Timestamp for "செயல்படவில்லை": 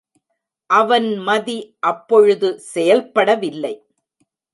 2.73-3.73